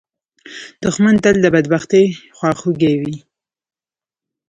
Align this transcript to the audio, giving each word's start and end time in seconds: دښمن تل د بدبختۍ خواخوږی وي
دښمن 0.83 1.15
تل 1.23 1.35
د 1.41 1.45
بدبختۍ 1.55 2.05
خواخوږی 2.37 2.93
وي 3.01 3.15